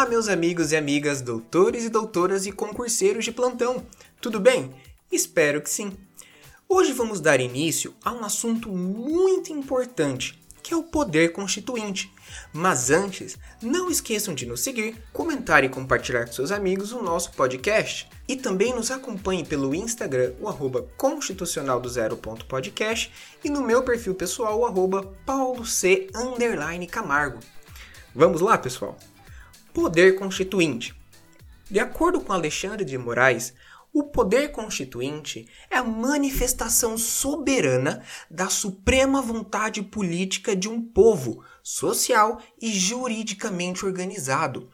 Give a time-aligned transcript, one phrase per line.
[0.00, 3.86] Olá, meus amigos e amigas, doutores e doutoras e concurseiros de plantão.
[4.18, 4.74] Tudo bem?
[5.12, 5.92] Espero que sim.
[6.66, 12.10] Hoje vamos dar início a um assunto muito importante, que é o poder constituinte.
[12.50, 17.32] Mas antes, não esqueçam de nos seguir, comentar e compartilhar com seus amigos o nosso
[17.32, 18.08] podcast.
[18.26, 20.48] E também nos acompanhe pelo Instagram, o
[23.44, 25.66] e no meu perfil pessoal, o arroba pauloc
[26.90, 27.38] Camargo.
[28.14, 28.96] Vamos lá, pessoal?
[29.72, 30.94] Poder Constituinte.
[31.70, 33.54] De acordo com Alexandre de Moraes,
[33.92, 42.40] o poder constituinte é a manifestação soberana da suprema vontade política de um povo, social
[42.60, 44.68] e juridicamente organizado.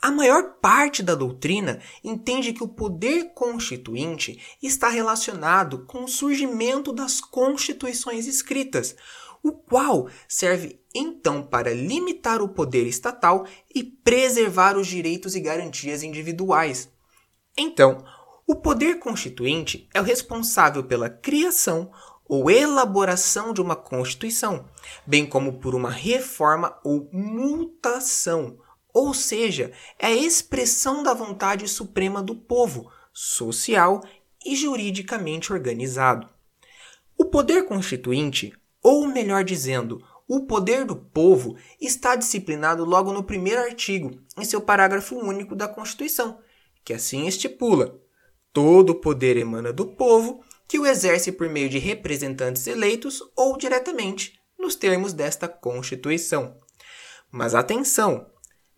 [0.00, 6.92] A maior parte da doutrina entende que o poder constituinte está relacionado com o surgimento
[6.92, 8.96] das constituições escritas,
[9.42, 16.02] o qual serve então para limitar o poder estatal e preservar os direitos e garantias
[16.02, 16.88] individuais.
[17.56, 18.04] Então,
[18.46, 21.90] o poder constituinte é o responsável pela criação
[22.24, 24.68] ou elaboração de uma Constituição,
[25.06, 28.58] bem como por uma reforma ou mutação,
[28.92, 34.02] ou seja, é a expressão da vontade suprema do povo, social
[34.44, 36.28] e juridicamente organizado.
[37.16, 43.60] O poder constituinte ou melhor dizendo, o poder do povo está disciplinado logo no primeiro
[43.60, 46.38] artigo, em seu parágrafo único da Constituição,
[46.84, 48.00] que assim estipula:
[48.52, 53.58] todo o poder emana do povo, que o exerce por meio de representantes eleitos ou
[53.58, 56.56] diretamente, nos termos desta Constituição.
[57.30, 58.26] Mas atenção!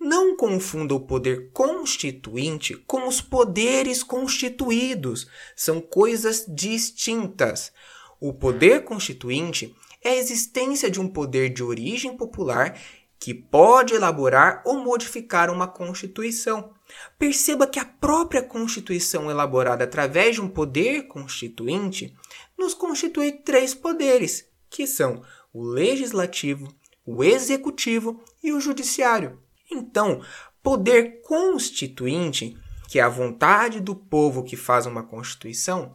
[0.00, 5.26] Não confunda o poder constituinte com os poderes constituídos.
[5.56, 7.72] São coisas distintas.
[8.20, 12.78] O poder constituinte é a existência de um poder de origem popular
[13.18, 16.74] que pode elaborar ou modificar uma Constituição.
[17.18, 22.14] Perceba que a própria Constituição, elaborada através de um poder constituinte,
[22.58, 25.22] nos constitui três poderes, que são
[25.54, 26.68] o legislativo,
[27.06, 29.40] o executivo e o judiciário.
[29.70, 30.20] Então,
[30.62, 35.94] poder constituinte, que é a vontade do povo que faz uma Constituição,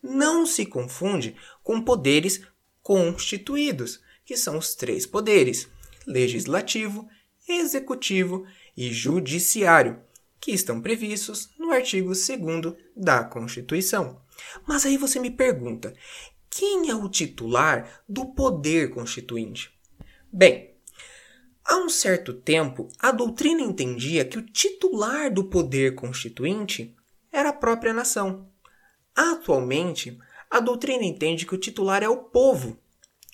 [0.00, 2.40] não se confunde com poderes
[2.88, 5.68] constituídos, que são os três poderes:
[6.06, 7.06] legislativo,
[7.46, 10.00] executivo e judiciário,
[10.40, 14.22] que estão previstos no artigo 2 da Constituição.
[14.66, 15.92] Mas aí você me pergunta:
[16.48, 19.70] quem é o titular do poder constituinte?
[20.32, 20.74] Bem,
[21.62, 26.96] há um certo tempo a doutrina entendia que o titular do poder constituinte
[27.30, 28.48] era a própria nação.
[29.14, 30.18] Atualmente,
[30.50, 32.78] a doutrina entende que o titular é o povo,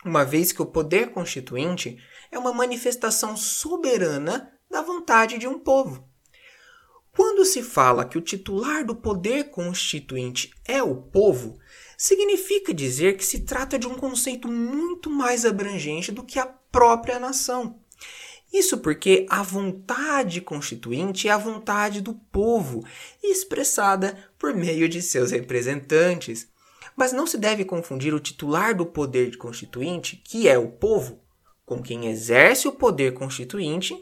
[0.04, 1.98] uma vez que o poder constituinte
[2.30, 6.08] é uma manifestação soberana da vontade de um povo.
[7.16, 11.58] Quando se fala que o titular do poder constituinte é o povo,
[11.96, 17.20] significa dizer que se trata de um conceito muito mais abrangente do que a própria
[17.20, 17.78] nação.
[18.52, 22.84] Isso porque a vontade constituinte é a vontade do povo,
[23.22, 26.48] expressada por meio de seus representantes.
[26.96, 31.20] Mas não se deve confundir o titular do poder constituinte, que é o povo,
[31.64, 33.96] com quem exerce o poder constituinte,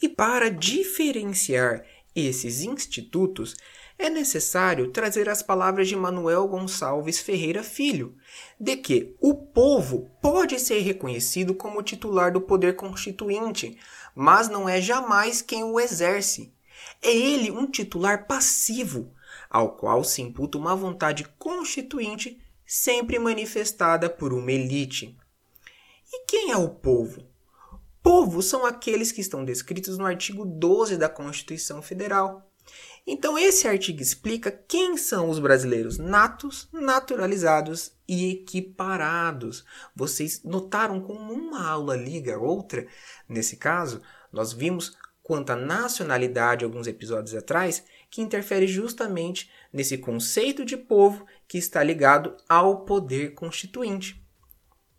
[0.00, 1.84] e para diferenciar
[2.14, 3.56] esses institutos,
[3.98, 8.16] é necessário trazer as palavras de Manuel Gonçalves Ferreira Filho,
[8.58, 13.78] de que o povo pode ser reconhecido como titular do poder constituinte,
[14.14, 16.52] mas não é jamais quem o exerce.
[17.00, 19.12] É ele um titular passivo,
[19.48, 25.16] ao qual se imputa uma vontade constituinte sempre manifestada por uma elite.
[26.12, 27.26] E quem é o povo?
[28.02, 32.50] Povo são aqueles que estão descritos no artigo 12 da Constituição Federal.
[33.06, 39.64] Então, esse artigo explica quem são os brasileiros natos, naturalizados e equiparados.
[39.94, 42.86] Vocês notaram como uma aula liga a outra?
[43.28, 44.00] Nesse caso,
[44.32, 51.26] nós vimos quanto à nacionalidade alguns episódios atrás que interfere justamente nesse conceito de povo
[51.46, 54.20] que está ligado ao poder constituinte.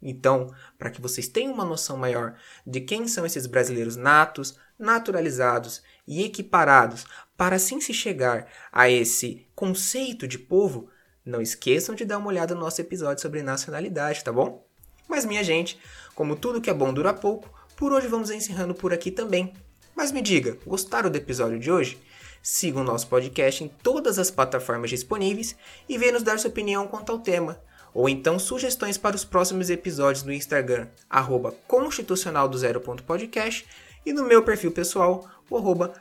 [0.02, 2.36] Então, para que vocês tenham uma noção maior
[2.68, 7.06] de quem são esses brasileiros natos, naturalizados e equiparados,
[7.38, 10.90] para assim se chegar a esse conceito de povo,
[11.26, 14.68] não esqueçam de dar uma olhada no nosso episódio sobre nacionalidade, tá bom?
[15.08, 15.80] Mas minha gente,
[16.14, 19.54] como tudo que é bom dura pouco, por hoje vamos encerrando por aqui também.
[19.96, 21.98] Mas me diga, gostaram do episódio de hoje?
[22.42, 25.56] Siga o nosso podcast em todas as plataformas disponíveis
[25.88, 27.60] e venha nos dar sua opinião quanto ao tema,
[27.94, 33.66] ou então sugestões para os próximos episódios no Instagram, arroba constitucional do zero.podcast
[34.06, 35.94] e no meu perfil pessoal, o arroba.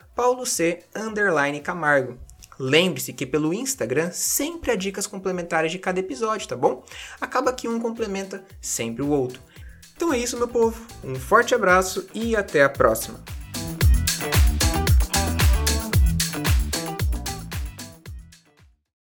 [2.59, 6.85] Lembre-se que pelo Instagram sempre há dicas complementares de cada episódio, tá bom?
[7.21, 9.41] Acaba que um complementa sempre o outro.
[9.97, 10.85] Então é isso, meu povo.
[11.05, 13.23] Um forte abraço e até a próxima.